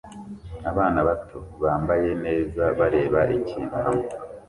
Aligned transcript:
Abana 0.71 0.99
bato 1.07 1.39
bambaye 1.63 2.09
neza 2.25 2.63
bareba 2.79 3.19
ikintu 3.39 3.75
hamwe 3.85 4.07